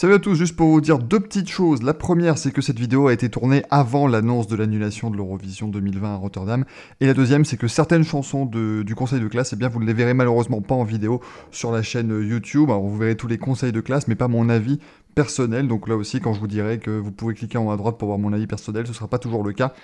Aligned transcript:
Salut 0.00 0.14
à 0.14 0.18
tous, 0.18 0.34
juste 0.34 0.56
pour 0.56 0.68
vous 0.68 0.80
dire 0.80 0.98
deux 0.98 1.20
petites 1.20 1.50
choses. 1.50 1.82
La 1.82 1.92
première, 1.92 2.38
c'est 2.38 2.52
que 2.52 2.62
cette 2.62 2.78
vidéo 2.78 3.08
a 3.08 3.12
été 3.12 3.28
tournée 3.28 3.64
avant 3.68 4.06
l'annonce 4.06 4.46
de 4.46 4.56
l'annulation 4.56 5.10
de 5.10 5.16
l'Eurovision 5.18 5.68
2020 5.68 6.14
à 6.14 6.16
Rotterdam. 6.16 6.64
Et 7.00 7.06
la 7.06 7.12
deuxième, 7.12 7.44
c'est 7.44 7.58
que 7.58 7.68
certaines 7.68 8.02
chansons 8.02 8.46
du 8.46 8.94
conseil 8.94 9.20
de 9.20 9.28
classe, 9.28 9.52
eh 9.52 9.56
bien, 9.56 9.68
vous 9.68 9.78
ne 9.78 9.84
les 9.84 9.92
verrez 9.92 10.14
malheureusement 10.14 10.62
pas 10.62 10.74
en 10.74 10.84
vidéo 10.84 11.20
sur 11.50 11.70
la 11.70 11.82
chaîne 11.82 12.18
YouTube. 12.26 12.70
Alors, 12.70 12.80
vous 12.80 12.96
verrez 12.96 13.14
tous 13.14 13.28
les 13.28 13.36
conseils 13.36 13.72
de 13.72 13.82
classe, 13.82 14.08
mais 14.08 14.14
pas 14.14 14.26
mon 14.26 14.48
avis 14.48 14.78
personnel. 15.14 15.68
Donc 15.68 15.86
là 15.86 15.96
aussi, 15.96 16.18
quand 16.18 16.32
je 16.32 16.40
vous 16.40 16.48
dirai 16.48 16.78
que 16.78 16.90
vous 16.90 17.12
pouvez 17.12 17.34
cliquer 17.34 17.58
en 17.58 17.66
haut 17.66 17.70
à 17.70 17.76
droite 17.76 17.98
pour 17.98 18.08
voir 18.08 18.18
mon 18.18 18.32
avis 18.32 18.46
personnel, 18.46 18.86
ce 18.86 18.92
ne 18.92 18.96
sera 18.96 19.08
pas 19.08 19.18
toujours 19.18 19.44
le 19.44 19.52
cas. 19.52 19.74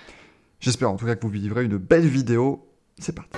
J'espère 0.59 0.89
en 0.89 0.95
tout 0.95 1.05
cas 1.05 1.15
que 1.15 1.21
vous 1.21 1.31
vivrez 1.31 1.63
une 1.63 1.77
belle 1.77 2.07
vidéo. 2.07 2.65
C'est 2.97 3.13
parti. 3.13 3.37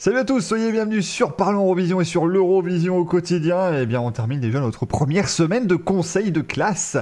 Salut 0.00 0.18
à 0.18 0.24
tous, 0.24 0.42
soyez 0.42 0.70
bienvenus 0.70 1.04
sur 1.08 1.34
Parlons 1.34 1.64
Eurovision 1.64 2.00
et 2.00 2.04
sur 2.04 2.24
l'Eurovision 2.24 2.98
au 2.98 3.04
quotidien. 3.04 3.72
Eh 3.80 3.84
bien, 3.84 4.00
on 4.00 4.12
termine 4.12 4.38
déjà 4.38 4.60
notre 4.60 4.86
première 4.86 5.28
semaine 5.28 5.66
de 5.66 5.74
conseil 5.74 6.30
de 6.30 6.40
classe. 6.40 6.96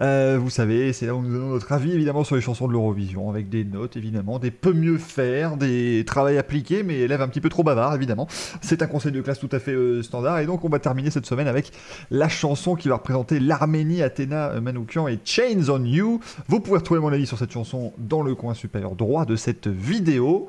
Euh, 0.00 0.38
vous 0.40 0.48
savez, 0.48 0.94
c'est 0.94 1.04
là 1.04 1.14
où 1.14 1.20
nous 1.20 1.30
donnons 1.30 1.50
notre 1.50 1.70
avis 1.72 1.92
évidemment 1.92 2.24
sur 2.24 2.36
les 2.36 2.40
chansons 2.40 2.66
de 2.66 2.72
l'Eurovision, 2.72 3.28
avec 3.28 3.50
des 3.50 3.66
notes 3.66 3.98
évidemment, 3.98 4.38
des 4.38 4.50
peu 4.50 4.72
mieux 4.72 4.96
faire, 4.96 5.58
des 5.58 6.04
travails 6.06 6.38
appliqués, 6.38 6.82
mais 6.82 7.00
élèves 7.00 7.20
un 7.20 7.28
petit 7.28 7.42
peu 7.42 7.50
trop 7.50 7.64
bavards 7.64 7.94
évidemment. 7.94 8.26
C'est 8.62 8.80
un 8.80 8.86
conseil 8.86 9.12
de 9.12 9.20
classe 9.20 9.40
tout 9.40 9.50
à 9.52 9.58
fait 9.58 9.74
euh, 9.74 10.02
standard, 10.02 10.38
et 10.38 10.46
donc 10.46 10.64
on 10.64 10.70
va 10.70 10.78
terminer 10.78 11.10
cette 11.10 11.26
semaine 11.26 11.48
avec 11.48 11.70
la 12.10 12.30
chanson 12.30 12.76
qui 12.76 12.88
va 12.88 12.94
représenter 12.94 13.40
l'Arménie, 13.40 14.02
Athéna, 14.02 14.52
euh, 14.52 14.62
Manoukian 14.62 15.06
et 15.06 15.18
Chains 15.22 15.68
on 15.68 15.84
You. 15.84 16.20
Vous 16.48 16.60
pouvez 16.60 16.78
retrouver 16.78 17.00
mon 17.00 17.12
avis 17.12 17.26
sur 17.26 17.36
cette 17.36 17.52
chanson 17.52 17.92
dans 17.98 18.22
le 18.22 18.34
coin 18.34 18.54
supérieur 18.54 18.94
droit 18.94 19.26
de 19.26 19.36
cette 19.36 19.66
vidéo. 19.68 20.48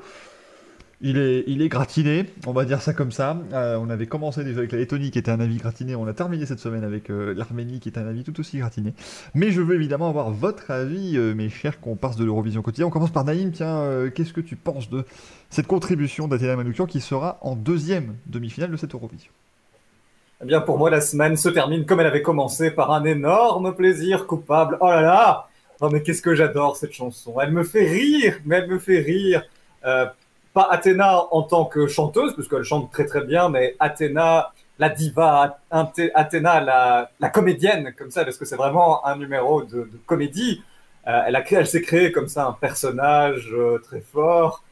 Il 1.02 1.16
est, 1.16 1.44
il 1.46 1.62
est 1.62 1.70
gratiné, 1.70 2.26
on 2.46 2.52
va 2.52 2.66
dire 2.66 2.82
ça 2.82 2.92
comme 2.92 3.10
ça. 3.10 3.38
Euh, 3.54 3.78
on 3.80 3.88
avait 3.88 4.06
commencé 4.06 4.44
déjà 4.44 4.58
avec 4.58 4.70
la 4.72 4.76
Lettonie 4.76 5.10
qui 5.10 5.18
était 5.18 5.30
un 5.30 5.40
avis 5.40 5.56
gratiné, 5.56 5.94
on 5.94 6.06
a 6.06 6.12
terminé 6.12 6.44
cette 6.44 6.58
semaine 6.58 6.84
avec 6.84 7.08
euh, 7.08 7.32
l'Arménie 7.34 7.80
qui 7.80 7.88
est 7.88 7.98
un 7.98 8.06
avis 8.06 8.22
tout 8.22 8.38
aussi 8.38 8.58
gratiné. 8.58 8.92
Mais 9.34 9.50
je 9.50 9.62
veux 9.62 9.74
évidemment 9.74 10.10
avoir 10.10 10.30
votre 10.30 10.70
avis, 10.70 11.16
euh, 11.16 11.34
mes 11.34 11.48
chers 11.48 11.80
comparses 11.80 12.16
de 12.16 12.24
l'Eurovision 12.26 12.60
quotidien. 12.60 12.86
On 12.86 12.90
commence 12.90 13.12
par 13.12 13.24
Naïm, 13.24 13.50
tiens, 13.50 14.10
qu'est-ce 14.14 14.34
que 14.34 14.42
tu 14.42 14.56
penses 14.56 14.90
de 14.90 15.06
cette 15.48 15.66
contribution 15.66 16.28
d'Athéna 16.28 16.54
Manoukian 16.54 16.84
qui 16.84 17.00
sera 17.00 17.38
en 17.40 17.56
deuxième 17.56 18.16
demi-finale 18.26 18.70
de 18.70 18.76
cette 18.76 18.94
Eurovision? 18.94 19.32
Eh 20.42 20.46
bien 20.46 20.60
pour 20.60 20.76
moi 20.76 20.90
la 20.90 21.00
semaine 21.00 21.36
se 21.36 21.48
termine 21.48 21.86
comme 21.86 22.00
elle 22.00 22.06
avait 22.06 22.22
commencé 22.22 22.70
par 22.70 22.90
un 22.92 23.04
énorme 23.04 23.74
plaisir 23.74 24.26
coupable. 24.26 24.76
Oh 24.80 24.88
là 24.88 25.00
là 25.00 25.48
Oh 25.80 25.88
mais 25.90 26.02
qu'est-ce 26.02 26.20
que 26.20 26.34
j'adore 26.34 26.76
cette 26.76 26.92
chanson 26.92 27.40
Elle 27.40 27.52
me 27.52 27.64
fait 27.64 27.88
rire, 27.90 28.38
mais 28.44 28.56
elle 28.56 28.68
me 28.68 28.78
fait 28.78 29.00
rire 29.00 29.42
pas 30.52 30.68
Athéna 30.70 31.26
en 31.30 31.42
tant 31.42 31.64
que 31.64 31.86
chanteuse, 31.86 32.34
parce 32.34 32.48
qu'elle 32.48 32.64
chante 32.64 32.90
très 32.90 33.06
très 33.06 33.22
bien, 33.22 33.48
mais 33.48 33.76
Athéna, 33.78 34.52
la 34.78 34.88
diva, 34.88 35.58
Athéna, 35.70 37.08
la, 37.18 37.28
comédienne, 37.30 37.94
comme 37.96 38.10
ça, 38.10 38.24
parce 38.24 38.36
que 38.36 38.44
c'est 38.44 38.56
vraiment 38.56 39.06
un 39.06 39.16
numéro 39.16 39.62
de, 39.62 39.88
comédie. 40.06 40.62
Euh, 41.06 41.22
elle, 41.26 41.44
elle 41.50 41.66
s'est 41.66 41.82
créée 41.82 42.12
comme 42.12 42.28
ça 42.28 42.46
un 42.46 42.52
personnage 42.52 43.48
euh, 43.52 43.78
très 43.78 44.00
fort, 44.00 44.64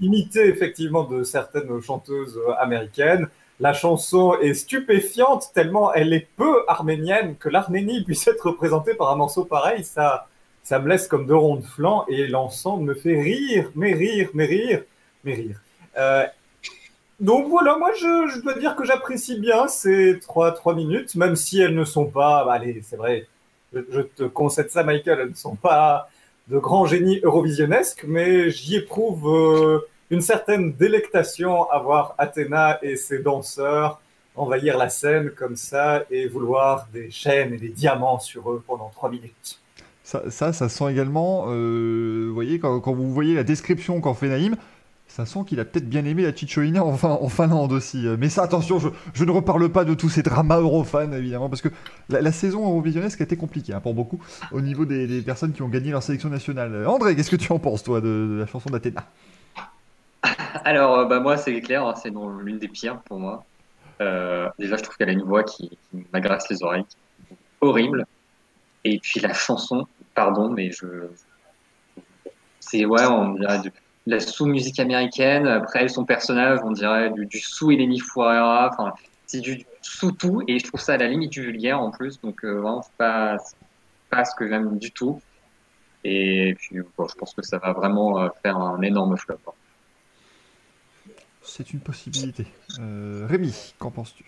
imité 0.00 0.48
effectivement 0.48 1.04
de 1.04 1.22
certaines 1.22 1.80
chanteuses 1.80 2.36
euh, 2.36 2.52
américaines. 2.58 3.28
La 3.60 3.72
chanson 3.72 4.34
est 4.40 4.54
stupéfiante 4.54 5.50
tellement 5.52 5.92
elle 5.92 6.12
est 6.12 6.28
peu 6.36 6.62
arménienne 6.68 7.36
que 7.36 7.48
l'Arménie 7.48 8.04
puisse 8.04 8.26
être 8.28 8.50
représentée 8.50 8.94
par 8.94 9.10
un 9.10 9.16
morceau 9.16 9.44
pareil. 9.44 9.84
Ça, 9.84 10.28
ça 10.68 10.78
me 10.80 10.88
laisse 10.90 11.08
comme 11.08 11.24
deux 11.24 11.34
ronds 11.34 11.56
de 11.56 11.64
flanc 11.64 12.04
et 12.08 12.26
l'ensemble 12.26 12.84
me 12.84 12.94
fait 12.94 13.18
rire, 13.18 13.70
mais 13.74 13.94
rire, 13.94 14.28
mais 14.34 14.44
rire, 14.44 14.82
mais 15.24 15.32
rire. 15.32 15.58
Euh, 15.96 16.26
donc 17.20 17.48
voilà, 17.48 17.78
moi 17.78 17.90
je, 17.94 18.42
dois 18.42 18.52
dire 18.52 18.76
que 18.76 18.84
j'apprécie 18.84 19.40
bien 19.40 19.66
ces 19.66 20.18
trois, 20.20 20.52
trois 20.52 20.74
minutes, 20.74 21.14
même 21.14 21.36
si 21.36 21.58
elles 21.58 21.74
ne 21.74 21.86
sont 21.86 22.04
pas, 22.04 22.44
bah, 22.44 22.52
allez, 22.52 22.82
c'est 22.84 22.96
vrai, 22.96 23.26
je, 23.72 24.02
te 24.02 24.24
concède 24.24 24.70
ça 24.70 24.82
Michael, 24.82 25.20
elles 25.20 25.30
ne 25.30 25.34
sont 25.34 25.56
pas 25.56 26.10
de 26.48 26.58
grands 26.58 26.84
génies 26.84 27.20
eurovisionnesques, 27.22 28.04
mais 28.06 28.50
j'y 28.50 28.76
éprouve 28.76 29.26
euh, 29.26 29.88
une 30.10 30.20
certaine 30.20 30.74
délectation 30.74 31.64
à 31.70 31.78
voir 31.78 32.14
Athéna 32.18 32.78
et 32.82 32.96
ses 32.96 33.20
danseurs 33.20 34.02
envahir 34.36 34.76
la 34.76 34.90
scène 34.90 35.30
comme 35.30 35.56
ça 35.56 36.04
et 36.10 36.28
vouloir 36.28 36.88
des 36.92 37.10
chaînes 37.10 37.54
et 37.54 37.58
des 37.58 37.70
diamants 37.70 38.18
sur 38.18 38.52
eux 38.52 38.62
pendant 38.66 38.90
trois 38.90 39.10
minutes. 39.10 39.58
Ça, 40.08 40.52
ça, 40.54 40.70
sent 40.70 40.90
également, 40.90 41.48
euh, 41.48 42.24
vous 42.28 42.34
voyez, 42.34 42.58
quand, 42.58 42.80
vous 42.80 43.12
voyez 43.12 43.34
la 43.34 43.44
description 43.44 44.00
qu'en 44.00 44.14
fait 44.14 44.30
Naïm, 44.30 44.56
ça 45.06 45.26
sent 45.26 45.40
qu'il 45.46 45.60
a 45.60 45.66
peut-être 45.66 45.86
bien 45.86 46.02
aimé 46.06 46.22
la 46.22 46.34
Chichoina 46.34 46.82
en, 46.82 46.94
en, 46.94 47.28
Finlande 47.28 47.72
aussi. 47.72 48.06
Mais 48.18 48.30
ça, 48.30 48.44
attention, 48.44 48.78
je, 49.12 49.24
ne 49.24 49.30
reparle 49.30 49.68
pas 49.68 49.84
de 49.84 49.92
tous 49.92 50.08
ces 50.08 50.22
dramas 50.22 50.60
eurofans, 50.60 51.12
évidemment, 51.12 51.50
parce 51.50 51.60
que 51.60 51.68
la, 52.08 52.32
saison 52.32 52.66
eurovisionnesque 52.66 53.20
a 53.20 53.24
été 53.24 53.36
compliquée 53.36 53.74
hein, 53.74 53.80
pour 53.80 53.92
beaucoup 53.92 54.18
au 54.50 54.62
niveau 54.62 54.86
des, 54.86 55.20
personnes 55.20 55.52
qui 55.52 55.60
ont 55.60 55.68
gagné 55.68 55.90
leur 55.90 56.02
sélection 56.02 56.30
nationale. 56.30 56.86
André, 56.86 57.14
qu'est-ce 57.14 57.30
que 57.30 57.36
tu 57.36 57.52
en 57.52 57.58
penses, 57.58 57.82
toi, 57.82 58.00
de, 58.00 58.38
la 58.40 58.46
chanson 58.46 58.70
d'Athéna? 58.70 59.04
Alors, 60.64 61.00
euh, 61.00 61.04
bah, 61.04 61.20
moi, 61.20 61.36
c'est 61.36 61.60
clair, 61.60 61.86
hein, 61.86 61.92
c'est 62.02 62.14
l'une 62.42 62.58
des 62.58 62.68
pires 62.68 63.00
pour 63.00 63.20
moi. 63.20 63.44
Euh, 64.00 64.48
déjà, 64.58 64.78
je 64.78 64.84
trouve 64.84 64.96
qu'elle 64.96 65.10
a 65.10 65.12
une 65.12 65.24
voix 65.24 65.42
qui, 65.42 65.68
qui 65.68 66.06
les 66.50 66.62
oreilles, 66.62 66.86
horrible. 67.60 68.06
Et 68.84 68.98
puis 68.98 69.20
la 69.20 69.34
chanson, 69.34 69.86
pardon, 70.18 70.50
mais 70.50 70.72
je. 70.72 70.86
C'est, 72.58 72.84
ouais, 72.84 73.06
on 73.06 73.34
dirait 73.34 73.60
de 73.60 73.70
la 74.06 74.18
sous-musique 74.18 74.80
américaine. 74.80 75.46
Après, 75.46 75.86
son 75.88 76.04
personnage, 76.04 76.58
on 76.64 76.72
dirait 76.72 77.10
du, 77.10 77.26
du 77.26 77.38
sous 77.38 77.70
Eleni 77.70 78.00
Fouera. 78.00 78.68
Enfin, 78.72 78.92
c'est 79.26 79.40
du 79.40 79.64
sous-tout. 79.80 80.42
Et 80.48 80.58
je 80.58 80.64
trouve 80.66 80.80
ça 80.80 80.94
à 80.94 80.96
la 80.96 81.06
limite 81.06 81.30
du 81.30 81.42
vulgaire 81.42 81.80
en 81.80 81.92
plus. 81.92 82.20
Donc, 82.20 82.44
euh, 82.44 82.60
vraiment, 82.60 82.82
c'est 82.82 82.96
pas, 82.98 83.36
pas 84.10 84.24
ce 84.24 84.34
que 84.34 84.48
j'aime 84.48 84.78
du 84.78 84.90
tout. 84.90 85.22
Et 86.02 86.56
puis, 86.58 86.76
je 86.76 87.14
pense 87.14 87.32
que 87.32 87.42
ça 87.42 87.58
va 87.58 87.72
vraiment 87.72 88.20
euh, 88.20 88.28
faire 88.42 88.56
un 88.56 88.82
énorme 88.82 89.16
flop. 89.16 89.38
C'est 91.42 91.72
une 91.72 91.80
possibilité. 91.80 92.46
Euh, 92.80 93.24
Rémi, 93.28 93.74
qu'en 93.78 93.90
penses-tu? 93.90 94.24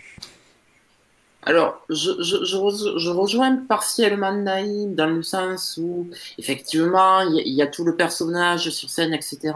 Alors, 1.42 1.82
je, 1.88 2.10
je, 2.22 2.44
je, 2.44 3.08
rejoins 3.08 3.56
partiellement 3.56 4.32
Naïm 4.32 4.94
dans 4.94 5.06
le 5.06 5.22
sens 5.22 5.78
où, 5.82 6.06
effectivement, 6.36 7.20
il 7.22 7.54
y, 7.54 7.62
a 7.62 7.66
tout 7.66 7.82
le 7.82 7.96
personnage 7.96 8.68
sur 8.68 8.90
scène, 8.90 9.14
etc. 9.14 9.54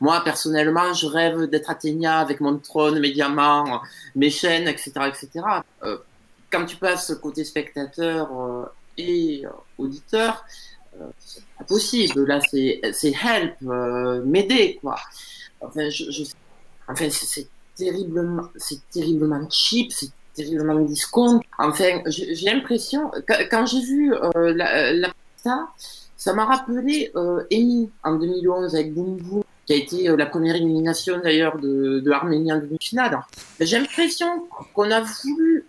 Moi, 0.00 0.22
personnellement, 0.24 0.94
je 0.94 1.06
rêve 1.06 1.42
d'être 1.44 1.68
Athénia 1.68 2.18
avec 2.20 2.40
mon 2.40 2.56
trône, 2.56 3.00
mes 3.00 3.12
diamants, 3.12 3.82
mes 4.16 4.30
chaînes, 4.30 4.66
etc. 4.66 4.92
etc. 5.08 5.44
Euh, 5.82 5.98
quand 6.50 6.64
tu 6.64 6.76
passes 6.76 7.14
côté 7.20 7.44
spectateur 7.44 8.30
euh, 8.32 8.64
et 8.96 9.44
auditeur, 9.76 10.42
euh, 10.98 11.06
c'est 11.18 11.44
pas 11.58 11.64
possible. 11.64 12.26
Là, 12.26 12.40
c'est 12.40 12.80
help, 13.12 13.56
euh, 13.66 14.24
m'aider, 14.24 14.78
quoi. 14.80 14.96
Enfin, 15.60 15.90
je, 15.90 16.10
je 16.10 16.24
enfin 16.88 17.08
c'est 17.10 17.46
terriblement, 17.76 18.48
terriblement 18.90 19.46
cheap, 19.50 19.92
c'est 19.92 20.10
terriblement 20.42 20.80
discount. 20.80 21.40
Enfin, 21.58 22.02
j'ai 22.06 22.50
l'impression, 22.50 23.10
quand 23.50 23.66
j'ai 23.66 23.80
vu 23.80 24.14
euh, 24.14 25.06
ça, 25.36 25.68
ça 26.16 26.34
m'a 26.34 26.44
rappelé 26.44 27.10
euh, 27.16 27.44
Amy 27.52 27.90
en 28.04 28.16
2011 28.16 28.74
avec 28.74 28.94
Boom 28.94 29.16
Boom, 29.16 29.42
qui 29.66 29.72
a 29.72 29.76
été 29.76 30.08
euh, 30.08 30.16
la 30.16 30.26
première 30.26 30.56
élimination 30.56 31.18
d'ailleurs 31.22 31.58
de, 31.58 32.00
de 32.00 32.10
en 32.12 32.60
demi-finale. 32.60 33.20
J'ai 33.60 33.78
l'impression 33.78 34.46
qu'on 34.74 34.90
a 34.90 35.00
voulu 35.00 35.66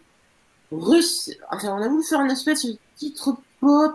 enfin, 1.52 1.76
on 1.78 1.82
a 1.82 1.88
voulu 1.88 2.04
faire 2.04 2.22
une 2.22 2.32
espèce 2.32 2.66
de 2.66 2.76
titre 2.96 3.38
pop 3.60 3.94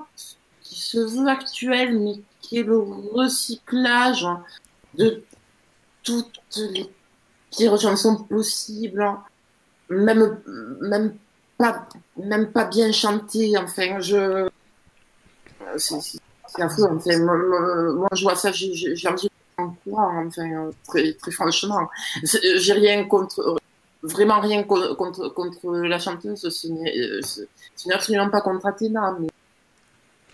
qui 0.62 0.80
se 0.80 0.98
veut 0.98 1.28
actuel, 1.28 1.98
mais 1.98 2.20
qui 2.40 2.58
est 2.58 2.62
le 2.62 2.78
recyclage 2.78 4.26
de 4.94 5.22
toutes 6.02 6.40
les 6.56 6.86
pires 7.50 7.80
chansons 7.80 8.16
possibles 8.24 9.04
même, 9.88 10.40
même, 10.80 11.14
pas, 11.58 11.88
même 12.16 12.52
pas 12.52 12.64
bien 12.64 12.92
chanté. 12.92 13.56
Enfin, 13.58 14.00
je. 14.00 14.48
C'est 15.76 16.62
un 16.62 16.68
fou. 16.68 16.84
Enfin, 16.84 17.18
moi, 17.18 18.08
je 18.12 18.22
vois 18.22 18.36
ça, 18.36 18.52
j'ai 18.52 19.08
envie 19.08 19.28
de 19.28 19.64
quoi, 19.84 20.12
enfin, 20.26 20.70
très, 20.86 21.12
très 21.14 21.30
franchement. 21.30 21.88
J'ai 22.22 22.72
rien 22.72 23.04
contre. 23.04 23.56
Vraiment 24.02 24.40
rien 24.40 24.62
contre, 24.62 24.94
contre, 25.30 25.74
la 25.78 25.98
chanteuse, 25.98 26.48
ce 26.48 26.68
n'est 26.68 27.94
absolument 27.94 28.30
pas 28.30 28.40
contre 28.40 28.66
Athéna, 28.66 29.16
mais, 29.18 29.26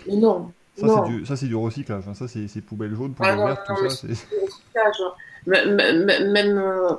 mais 0.07 0.17
non. 0.17 0.53
Ça, 0.77 1.37
c'est 1.37 1.47
du, 1.47 1.49
du, 1.49 1.57
recyclage, 1.57 2.05
hein. 2.09 2.15
ça, 2.15 2.29
c'est 2.29 2.61
poubelle 2.61 2.95
jaune, 2.95 3.15
poubelle 3.15 3.39
ah, 3.41 3.47
verte, 3.47 3.67
tout 3.67 3.89
ça. 3.89 3.97
C'est 3.97 4.29
Même. 5.47 5.77
même 5.77 6.59
euh, 6.59 6.95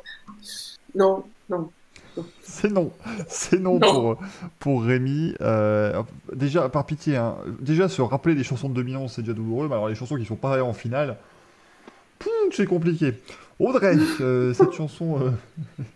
non, 0.96 1.24
non. 1.50 1.70
C'est 2.54 2.70
non, 2.70 2.92
c'est 3.28 3.60
non, 3.60 3.80
Pour, 3.80 4.18
pour 4.60 4.84
Rémi. 4.84 5.34
Euh, 5.42 6.04
déjà, 6.34 6.70
par 6.70 6.86
pitié, 6.86 7.18
hein, 7.18 7.36
déjà 7.60 7.90
se 7.90 8.02
rappeler 8.02 8.36
des 8.36 8.44
chansons 8.44 8.70
de 8.70 8.76
2011, 8.76 9.12
c'est 9.12 9.24
déjà 9.24 9.34
douloureux, 9.34 9.68
mais 9.68 9.74
alors 9.74 9.90
les 9.90 9.96
chansons 9.96 10.16
qui 10.18 10.26
sont 10.26 10.36
pareilles 10.36 10.62
en 10.62 10.72
finale, 10.72 11.18
c'est 12.52 12.68
compliqué. 12.68 13.16
Audrey, 13.60 13.96
euh, 14.22 14.54
cette 14.54 14.72
chanson 14.72 15.20
euh, 15.20 15.32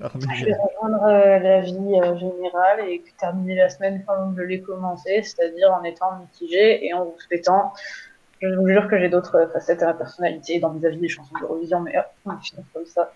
Je 0.36 0.46
vais 0.46 0.54
rejoindre 0.54 1.06
euh, 1.06 1.40
la 1.40 1.62
vie 1.62 2.20
générale 2.20 2.90
et 2.90 3.04
terminer 3.20 3.56
la 3.56 3.70
semaine 3.70 4.04
comme 4.08 4.36
je 4.36 4.42
l'ai 4.42 4.62
commencé, 4.62 5.22
c'est-à-dire 5.22 5.72
en 5.72 5.84
étant 5.84 6.18
mitigé 6.20 6.88
et 6.88 6.94
en 6.94 7.06
vous 7.06 7.20
souhaitant. 7.20 7.72
Je 8.42 8.48
vous 8.56 8.68
jure 8.68 8.88
que 8.88 8.98
j'ai 8.98 9.10
d'autres 9.10 9.48
facettes 9.54 9.84
à 9.84 9.88
ma 9.88 9.94
personnalité 9.94 10.60
dans 10.60 10.72
mes 10.72 10.86
avis 10.86 10.98
des 10.98 11.08
chansons 11.08 11.34
d'Eurovision, 11.40 11.82
mais 11.82 11.98
hop, 11.98 12.06
comme 12.74 12.86
ça. 12.86 13.12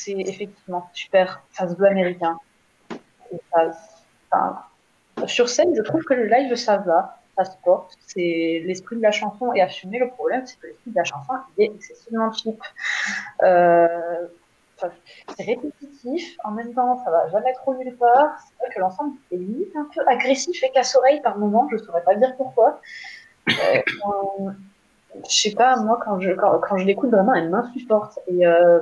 C'est 0.00 0.12
effectivement 0.32 0.88
super 0.92 1.42
face 1.50 1.74
bleu 1.76 1.88
américain. 1.88 2.38
Et 3.32 3.40
ça- 3.52 3.72
enfin, 4.30 4.62
sur 5.26 5.48
scène, 5.48 5.74
je 5.76 5.82
trouve 5.82 6.04
que 6.04 6.14
le 6.14 6.26
live, 6.26 6.54
ça 6.54 6.76
va, 6.78 7.18
ça 7.36 7.44
se 7.44 7.56
porte. 7.64 7.94
C'est 8.06 8.62
l'esprit 8.64 8.96
de 8.96 9.02
la 9.02 9.10
chanson 9.10 9.52
est 9.54 9.60
assumé. 9.60 9.98
Le 9.98 10.08
problème, 10.10 10.46
c'est 10.46 10.56
que 10.60 10.66
l'esprit 10.68 10.90
de 10.92 10.96
la 10.96 11.04
chanson 11.04 11.32
il 11.56 11.64
est 11.64 11.74
excessivement 11.74 12.30
cheap. 12.32 12.60
Euh, 13.42 14.26
c'est 15.36 15.42
répétitif, 15.42 16.36
en 16.44 16.52
même 16.52 16.72
temps, 16.72 17.02
ça 17.04 17.10
va 17.10 17.28
jamais 17.30 17.52
trop 17.54 17.74
nulle 17.74 17.96
part. 17.96 18.38
C'est 18.46 18.64
vrai 18.64 18.72
que 18.72 18.78
l'ensemble 18.80 19.16
est 19.32 19.76
un 19.76 19.88
peu 19.92 20.00
agressif 20.06 20.62
et 20.62 20.70
casse-oreille 20.70 21.20
par 21.22 21.36
moment, 21.38 21.68
je 21.72 21.76
saurais 21.78 22.04
pas 22.04 22.14
dire 22.14 22.36
pourquoi. 22.36 22.80
Euh, 23.48 23.82
quand- 24.00 24.52
je 25.28 25.34
sais 25.34 25.54
pas, 25.56 25.74
moi, 25.76 25.98
quand 26.04 26.20
je, 26.20 26.30
quand, 26.32 26.60
quand 26.60 26.76
je 26.76 26.84
l'écoute 26.84 27.10
vraiment, 27.10 27.34
elle 27.34 27.50
m'insupporte. 27.50 28.20
Et 28.28 28.46
euh, 28.46 28.80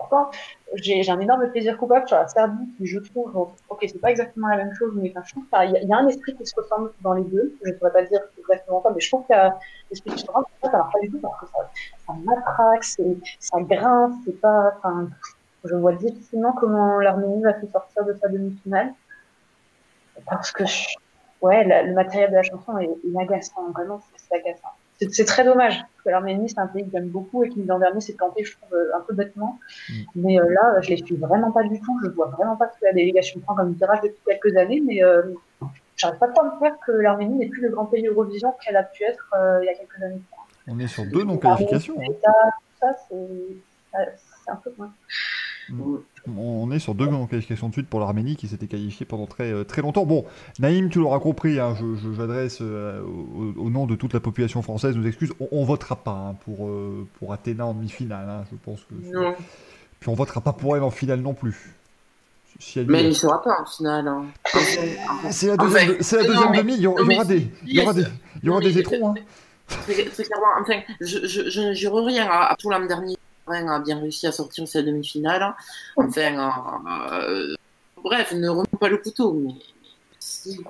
pourtant, 0.00 0.30
j'ai 0.76 1.08
un 1.10 1.20
énorme 1.20 1.50
plaisir 1.50 1.76
coupable 1.78 2.08
sur 2.08 2.16
la 2.16 2.26
Serbie, 2.28 2.74
qui 2.76 2.86
je 2.86 2.98
trouve, 2.98 3.34
ok, 3.68 3.78
c'est 3.82 4.00
pas 4.00 4.10
exactement 4.10 4.48
la 4.48 4.56
même 4.58 4.72
chose, 4.74 4.92
mais 4.96 5.10
enfin, 5.10 5.22
je 5.26 5.32
trouve 5.32 5.44
qu'il 5.48 5.70
y, 5.72 5.76
a- 5.76 5.82
il 5.82 5.88
y 5.88 5.92
a 5.92 5.96
un 5.98 6.08
esprit 6.08 6.34
qui 6.36 6.46
se 6.46 6.54
ressemble 6.56 6.92
dans 7.00 7.12
les 7.14 7.24
deux. 7.24 7.56
Je 7.64 7.70
ne 7.72 7.78
saurais 7.78 7.92
pas 7.92 8.02
dire 8.04 8.20
exactement 8.38 8.80
quoi, 8.80 8.92
mais 8.94 9.00
je 9.00 9.08
trouve 9.10 9.26
qu'il 9.26 9.36
y 9.36 9.38
a 9.38 9.58
l'esprit 9.90 10.12
qui 10.12 10.18
se 10.20 10.26
ressemble. 10.28 10.46
Ça 10.62 10.70
marche 10.78 10.92
pas 10.92 11.00
du 11.00 11.10
tout 11.10 11.20
parce 11.20 11.40
que 11.40 11.46
ça, 11.46 11.58
ça 12.06 12.12
matraque, 12.24 12.84
ça 12.84 13.60
grince, 13.62 14.14
c'est 14.26 14.40
pas. 14.40 14.72
Je 15.64 15.74
vois 15.74 15.94
difficilement 15.94 16.52
comment 16.52 16.98
l'Arménie 17.00 17.42
va 17.42 17.58
se 17.60 17.66
sortir 17.68 18.04
de 18.04 18.12
sa 18.14 18.28
demi-finale. 18.28 18.94
Parce 20.26 20.52
que, 20.52 20.64
ouais, 21.42 21.64
le 21.64 21.94
matériel 21.94 22.30
de 22.30 22.36
la 22.36 22.42
chanson 22.42 22.78
est, 22.78 22.86
est 22.86 23.20
agaçant, 23.22 23.70
vraiment, 23.72 24.00
c'est 24.16 24.36
agaçant. 24.36 24.79
C'est 25.10 25.24
très 25.24 25.44
dommage, 25.44 25.78
parce 25.78 26.04
que 26.04 26.10
l'Arménie, 26.10 26.50
c'est 26.50 26.58
un 26.58 26.66
pays 26.66 26.84
que 26.84 26.90
j'aime 26.92 27.08
beaucoup 27.08 27.42
et 27.42 27.48
qui, 27.48 27.62
l'an 27.64 27.78
dernier, 27.78 28.00
s'est 28.02 28.12
planté, 28.12 28.44
je 28.44 28.56
trouve, 28.56 28.74
euh, 28.74 28.96
un 28.96 29.00
peu 29.00 29.14
bêtement. 29.14 29.58
Mm. 29.88 29.94
Mais 30.16 30.38
euh, 30.38 30.46
là, 30.50 30.80
je 30.82 30.90
les 30.90 30.98
suis 30.98 31.16
vraiment 31.16 31.52
pas 31.52 31.62
du 31.62 31.80
tout. 31.80 31.98
Je 32.04 32.10
vois 32.10 32.26
vraiment 32.26 32.56
pas 32.56 32.70
ce 32.74 32.78
que 32.78 32.84
la 32.84 32.92
délégation 32.92 33.40
prend 33.40 33.54
comme 33.54 33.72
virage 33.72 34.00
depuis 34.02 34.20
quelques 34.26 34.56
années, 34.56 34.82
mais 34.86 35.02
euh, 35.02 35.22
j'arrive 35.96 36.18
pas 36.18 36.28
trop 36.28 36.42
à 36.44 36.54
me 36.54 36.58
faire 36.58 36.74
que 36.86 36.92
l'Arménie 36.92 37.36
n'est 37.36 37.48
plus 37.48 37.62
le 37.62 37.70
grand 37.70 37.86
pays 37.86 38.06
Eurovision 38.06 38.52
qu'elle 38.62 38.76
a 38.76 38.82
pu 38.82 39.04
être 39.04 39.34
euh, 39.38 39.60
il 39.62 39.66
y 39.66 39.68
a 39.70 39.74
quelques 39.74 40.02
années. 40.02 40.20
On 40.68 40.78
est 40.78 40.86
sur 40.86 41.06
deux 41.06 41.24
non-qualifications. 41.24 41.96
hein. 41.98 42.50
Ça, 42.78 42.94
c'est 43.08 44.50
un 44.50 44.56
peu 44.56 44.72
moins. 44.76 44.92
On 46.36 46.70
est 46.70 46.78
sur 46.78 46.94
deux 46.94 47.06
non-qualifications 47.06 47.68
de 47.68 47.72
suite 47.72 47.88
pour 47.88 47.98
l'Arménie 48.00 48.36
qui 48.36 48.46
s'était 48.46 48.66
qualifiée 48.66 49.06
pendant 49.06 49.26
très, 49.26 49.50
euh, 49.52 49.64
très 49.64 49.80
longtemps. 49.82 50.04
Bon, 50.04 50.24
Naïm, 50.58 50.90
tu 50.90 50.98
l'auras 50.98 51.18
compris, 51.18 51.58
hein, 51.58 51.74
je- 51.80 51.96
je- 51.96 52.12
j'adresse 52.12 52.58
euh, 52.60 53.00
au, 53.02 53.54
au 53.58 53.70
nom 53.70 53.86
de 53.86 53.94
toute 53.94 54.12
la 54.12 54.20
population 54.20 54.60
française 54.60 54.96
nos 54.96 55.06
excuses. 55.06 55.32
On, 55.40 55.48
on 55.52 55.64
votera 55.64 55.96
pas 55.96 56.10
hein, 56.12 56.36
pour, 56.44 56.66
euh, 56.68 57.06
pour 57.18 57.32
Athéna 57.32 57.64
en 57.66 57.72
demi-finale. 57.74 58.28
hein, 58.28 58.44
je 58.52 58.56
pense 58.64 58.80
que. 58.82 58.94
Non. 59.16 59.34
Puis 59.98 60.08
on 60.10 60.14
votera 60.14 60.40
pas 60.42 60.52
pour 60.52 60.76
elle 60.76 60.82
en 60.82 60.90
finale 60.90 61.20
non 61.20 61.32
plus. 61.34 61.74
Si 62.58 62.78
elle 62.78 62.86
Mais 62.86 63.00
elle 63.00 63.06
ne 63.08 63.12
sera 63.12 63.42
pas 63.42 63.62
en 63.62 63.64
finale. 63.64 64.06
hein. 64.06 64.24
Enfin, 64.46 65.30
C'est 65.30 65.46
la 65.46 65.54
Enfin, 65.54 65.64
deuxième, 65.64 65.96
c'est 66.02 66.16
la 66.18 66.24
deuxième 66.24 66.52
demi, 66.52 66.74
il 66.74 66.80
y 66.82 66.86
aura, 66.86 67.24
des, 67.24 67.46
il 67.66 67.74
y 67.74 67.80
aura 67.80 67.94
des, 67.94 68.04
il 68.42 68.46
y 68.46 68.50
aura 68.50 68.60
des 68.60 68.78
étrons. 68.78 69.10
Hein. 69.10 69.14
Très, 69.68 69.94
clairement, 69.94 70.46
enfin, 70.60 70.80
je, 71.00 71.26
je, 71.26 71.48
je 71.48 71.60
ne 71.60 71.72
jure 71.72 71.94
rien. 72.04 72.26
À, 72.28 72.52
à 72.52 72.56
tout 72.56 72.68
l'an 72.68 72.84
dernier, 72.84 73.16
A 73.50 73.80
bien 73.80 73.98
réussi 73.98 74.26
à 74.26 74.32
sortir 74.32 74.66
sa 74.68 74.82
demi-finale. 74.82 75.54
Enfin, 75.96 76.80
euh, 77.22 77.54
bref, 78.02 78.32
ne 78.32 78.48
remets 78.48 78.64
pas 78.78 78.88
le 78.88 78.98
couteau, 78.98 79.32
mais, 79.34 79.54
si 80.20 80.62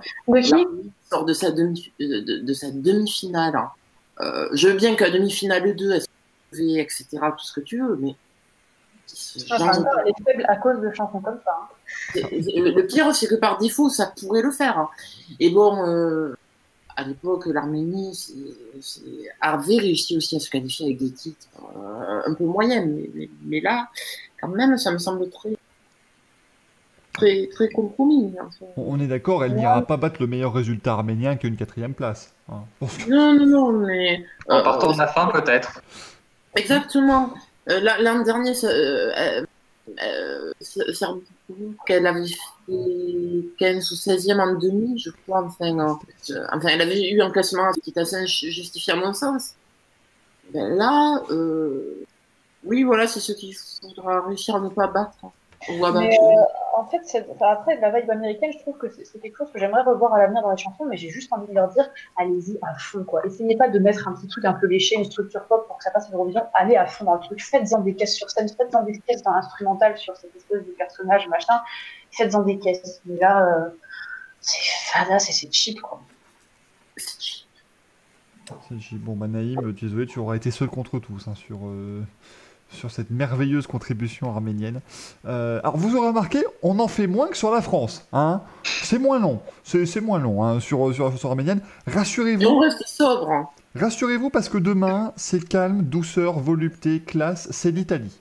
sort 1.10 1.24
de 1.24 1.32
sa 1.32 1.50
demi, 1.50 1.92
de, 2.00 2.20
de- 2.20 2.38
de 2.38 2.52
sa 2.54 2.70
demi-finale, 2.70 3.60
euh, 4.20 4.48
je 4.52 4.68
veux 4.68 4.74
bien 4.74 4.94
qu'à 4.96 5.10
demi-finale 5.10 5.76
2, 5.76 5.92
elle 5.92 6.02
etc., 6.78 7.06
tout 7.38 7.44
ce 7.44 7.52
que 7.52 7.60
tu 7.60 7.80
veux, 7.80 7.96
mais 7.96 8.16
Enfin, 9.50 9.72
genre 9.72 9.78
encore, 9.80 10.00
elle 10.04 10.08
est 10.10 10.24
faible 10.24 10.44
à 10.48 10.56
cause 10.56 10.80
de 10.80 10.92
chansons 10.92 11.20
comme 11.20 11.40
ça. 11.44 11.68
hein. 12.14 12.18
Le 12.22 12.82
pire, 12.82 13.14
c'est 13.14 13.26
que 13.26 13.34
par 13.34 13.58
défaut, 13.58 13.88
ça 13.88 14.12
pourrait 14.20 14.42
le 14.42 14.50
faire. 14.52 14.88
Et 15.40 15.50
bon, 15.50 15.84
euh, 15.86 16.36
à 17.00 17.04
l'époque, 17.08 17.46
l'Arménie 17.46 18.14
c'est- 18.14 18.34
c'est- 18.80 19.00
avait 19.40 19.78
réussi 19.78 20.16
aussi 20.16 20.36
à 20.36 20.40
se 20.40 20.50
qualifier 20.50 20.86
avec 20.86 20.98
des 20.98 21.10
titres 21.10 21.46
euh, 21.76 22.20
un 22.26 22.34
peu 22.34 22.44
moyens. 22.44 22.86
Mais, 22.86 23.10
mais, 23.14 23.30
mais 23.44 23.60
là, 23.60 23.88
quand 24.40 24.48
même, 24.48 24.76
ça 24.78 24.90
me 24.92 24.98
semble 24.98 25.28
très, 25.30 25.56
très, 27.12 27.48
très 27.52 27.68
compromis. 27.68 28.32
On 28.76 28.94
on 28.94 29.00
est 29.00 29.06
d'accord, 29.06 29.44
elle 29.44 29.54
n'ira 29.54 29.82
pas 29.82 29.96
battre 29.96 30.20
le 30.20 30.26
meilleur 30.26 30.52
résultat 30.52 30.92
arménien 30.92 31.36
qu'une 31.36 31.56
quatrième 31.56 31.94
place. 31.94 32.32
hein. 32.50 32.62
Non, 33.08 33.34
non, 33.34 33.46
non, 33.46 33.72
mais. 33.72 34.24
En 34.48 34.58
euh, 34.58 34.62
partant 34.62 34.92
de 34.92 34.98
la 34.98 35.06
fin, 35.08 35.26
peut-être. 35.26 35.82
Exactement. 36.56 37.30
Euh, 37.68 37.80
la- 37.80 38.00
L'an 38.00 38.22
dernier, 38.24 38.54
ça, 38.54 38.68
euh, 38.68 39.44
euh, 40.02 40.52
qu'elle 41.86 42.06
avait 42.06 42.26
fait 42.26 43.48
15 43.58 43.92
ou 43.92 43.94
16e 43.94 44.40
en 44.40 44.54
demi, 44.54 44.98
je 44.98 45.10
crois. 45.10 45.44
Enfin, 45.44 45.78
euh, 45.78 46.44
enfin, 46.52 46.68
elle 46.68 46.80
avait 46.80 47.10
eu 47.10 47.20
un 47.22 47.30
classement 47.30 47.72
qui 47.72 47.90
était 47.90 48.00
assez 48.00 48.26
justifié 48.26 48.92
à 48.92 48.96
mon 48.96 49.12
sens. 49.12 49.54
Ben 50.52 50.76
là, 50.76 51.22
euh, 51.30 52.04
oui, 52.64 52.82
voilà, 52.82 53.06
c'est 53.06 53.20
ce 53.20 53.32
qu'il 53.32 53.54
faudra 53.54 54.26
réussir 54.26 54.56
à 54.56 54.60
ne 54.60 54.68
pas 54.68 54.86
battre. 54.86 55.16
Ou 55.68 55.84
à 55.84 55.92
battre. 55.92 56.00
Mais 56.08 56.18
euh, 56.18 56.42
en 56.74 56.86
fait, 56.86 57.00
enfin, 57.30 57.48
après, 57.50 57.78
la 57.80 57.90
vibe 57.90 58.10
américaine, 58.10 58.50
je 58.52 58.58
trouve 58.60 58.78
que 58.78 58.88
c'est 58.88 59.18
quelque 59.20 59.36
chose 59.36 59.52
que 59.52 59.58
j'aimerais 59.58 59.82
revoir 59.82 60.14
à 60.14 60.18
l'avenir 60.18 60.40
dans 60.42 60.50
les 60.50 60.56
chansons, 60.56 60.86
mais 60.86 60.96
j'ai 60.96 61.10
juste 61.10 61.30
envie 61.32 61.46
de 61.48 61.52
leur 61.52 61.68
dire, 61.68 61.88
allez-y 62.16 62.58
à 62.62 62.74
fond, 62.78 63.04
quoi. 63.04 63.24
Essayez 63.26 63.56
pas 63.56 63.68
de 63.68 63.78
mettre 63.78 64.08
un 64.08 64.14
petit 64.14 64.26
truc 64.28 64.44
un 64.46 64.54
peu 64.54 64.66
léché, 64.66 64.96
une 64.96 65.04
structure 65.04 65.44
pop 65.44 65.66
pour 65.66 65.76
que 65.76 65.84
ça 65.84 65.90
passe 65.90 66.08
à 66.08 66.12
l'Eurovision. 66.12 66.42
Allez 66.54 66.76
à 66.76 66.86
fond 66.86 67.04
dans 67.04 67.14
le 67.14 67.20
truc. 67.20 67.42
Faites-en 67.42 67.80
des 67.80 67.94
caisses 67.94 68.14
sur 68.16 68.30
scène, 68.30 68.48
faites-en 68.48 68.82
des 68.84 68.98
caisses 69.00 69.22
dans 69.22 69.32
l'instrumental 69.32 69.98
sur 69.98 70.16
cette 70.16 70.34
espèce 70.34 70.64
de 70.64 70.70
personnage, 70.72 71.28
machin. 71.28 71.60
Faites-en 72.10 72.42
des 72.42 72.58
caisses. 72.58 73.02
Mais 73.04 73.18
là, 73.18 73.46
euh, 73.46 73.68
c'est 74.40 74.62
fada, 74.92 75.18
c'est 75.18 75.32
c'est 75.32 75.52
cheap, 75.52 75.80
quoi. 75.82 76.00
C'est- 76.96 77.44
Bon, 78.94 79.14
bah 79.14 79.28
Naïm, 79.28 79.72
désolé, 79.72 80.06
tu 80.06 80.18
auras 80.18 80.34
été 80.34 80.50
seul 80.50 80.68
contre 80.68 80.98
tous 80.98 81.28
hein, 81.28 81.36
sur, 81.36 81.58
euh, 81.66 82.02
sur 82.70 82.90
cette 82.90 83.10
merveilleuse 83.10 83.66
contribution 83.66 84.30
arménienne. 84.30 84.80
Euh, 85.26 85.60
alors, 85.62 85.76
vous 85.76 85.96
aurez 85.96 86.08
remarqué, 86.08 86.42
on 86.62 86.78
en 86.78 86.88
fait 86.88 87.06
moins 87.06 87.28
que 87.28 87.36
sur 87.36 87.50
la 87.50 87.62
France. 87.62 88.06
Hein 88.12 88.42
c'est 88.64 88.98
moins 88.98 89.18
long. 89.18 89.40
C'est 89.64 90.00
moins 90.00 90.18
long 90.18 90.44
hein, 90.44 90.60
sur, 90.60 90.92
sur 90.94 91.04
la 91.06 91.10
chanson 91.10 91.28
arménienne. 91.30 91.58
Et 91.86 91.90
on 91.90 91.94
Rassurez-vous, 91.98 92.58
reste 92.58 92.82
sobre. 92.86 93.30
hein. 93.30 93.48
rassurez-vous 93.74 94.30
parce 94.30 94.48
que 94.48 94.58
demain, 94.58 95.12
c'est 95.16 95.46
calme, 95.46 95.82
douceur, 95.82 96.38
volupté, 96.40 97.00
classe, 97.00 97.48
c'est 97.50 97.70
l'Italie. 97.70 98.16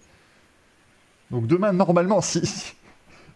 Donc 1.32 1.48
demain, 1.48 1.72
normalement, 1.74 2.22
si, 2.22 2.42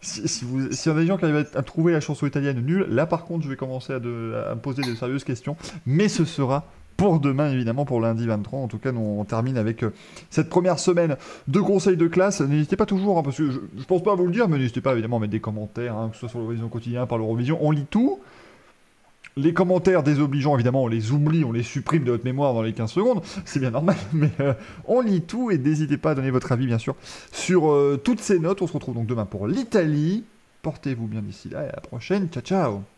si, 0.02 0.28
si 0.28 0.46
vous, 0.46 0.72
s'il 0.72 0.92
y 0.92 0.96
a 0.96 1.00
des 1.00 1.06
gens 1.08 1.18
qui 1.18 1.26
arrivent 1.26 1.48
à, 1.54 1.60
à 1.60 1.62
trouver 1.64 1.94
la 1.94 2.02
chanson 2.02 2.26
italienne 2.26 2.60
nulle, 2.60 2.86
là 2.90 3.06
par 3.06 3.26
contre, 3.26 3.44
je 3.44 3.50
vais 3.50 3.56
commencer 3.56 3.94
à, 3.94 4.00
de- 4.00 4.34
à 4.50 4.56
me 4.56 4.60
poser 4.62 4.82
de 4.84 4.96
sérieuses 4.96 5.24
questions. 5.24 5.56
Mais 5.86 6.10
ce 6.10 6.26
sera 6.26 6.66
pour 6.98 7.20
demain, 7.20 7.52
évidemment, 7.52 7.86
pour 7.86 8.00
lundi 8.02 8.26
23. 8.26 8.60
En 8.60 8.68
tout 8.68 8.78
cas, 8.78 8.92
on 8.92 9.24
termine 9.26 9.58
avec 9.58 9.84
euh, 9.84 9.94
cette 10.30 10.50
première 10.50 10.80
semaine 10.80 11.18
de 11.48 11.60
conseils 11.60 11.98
de 11.98 12.08
classe. 12.08 12.42
N'hésitez 12.42 12.76
pas 12.76 12.86
toujours, 12.86 13.18
hein, 13.18 13.24
parce 13.24 13.38
que 13.38 13.52
je, 13.52 13.60
je 13.78 13.84
pense 13.86 14.04
pas 14.04 14.14
à 14.14 14.16
vous 14.16 14.26
le 14.26 14.32
dire, 14.32 14.48
mais 14.48 14.58
n'hésitez 14.58 14.82
pas 14.82 14.94
évidemment 14.94 15.18
à 15.18 15.20
mettre 15.22 15.32
des 15.32 15.40
commentaires, 15.40 15.96
hein, 15.98 16.10
que 16.10 16.16
ce 16.16 16.22
soit 16.22 16.30
sur 16.30 16.40
l'Eurovision 16.40 16.70
quotidien, 16.70 17.06
par 17.06 17.18
l'Eurovision. 17.18 17.58
On 17.62 17.72
lit 17.72 17.86
tout. 17.90 18.20
Les 19.36 19.54
commentaires 19.54 20.04
désobligeants, 20.04 20.54
évidemment, 20.56 20.84
on 20.84 20.88
les 20.88 21.12
oublie, 21.12 21.44
on 21.44 21.52
les 21.52 21.64
supprime 21.64 22.04
de 22.04 22.12
votre 22.12 22.24
mémoire 22.24 22.54
dans 22.54 22.62
les 22.62 22.74
15 22.74 22.92
secondes, 22.92 23.22
c'est 23.46 23.60
bien 23.60 23.72
normal, 23.72 23.96
mais 24.14 24.30
euh, 24.40 24.54
on 24.86 25.02
lit 25.02 25.22
tout 25.22 25.50
et 25.50 25.58
n'hésitez 25.58 25.98
pas 25.98 26.12
à 26.12 26.16
donner 26.16 26.30
votre 26.30 26.52
avis, 26.52 26.68
bien 26.68 26.78
sûr, 26.78 26.96
sur 27.32 27.72
euh, 27.72 28.00
toutes 28.02 28.20
ces 28.20 28.38
notes. 28.38 28.62
On 28.62 28.68
se 28.68 28.74
retrouve 28.74 28.96
donc 28.96 29.08
demain 29.08 29.26
pour 29.26 29.48
l'Italie. 29.48 30.24
Portez-vous 30.62 31.08
bien 31.08 31.22
d'ici 31.22 31.50
là 31.50 31.64
et 31.66 31.70
à 31.70 31.76
la 31.76 31.82
prochaine. 31.82 32.30
Ciao, 32.30 32.44
ciao 32.44 32.93